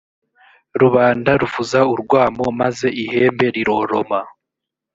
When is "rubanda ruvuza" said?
0.81-1.79